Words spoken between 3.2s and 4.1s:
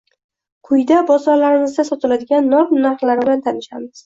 bilan tanishasiz: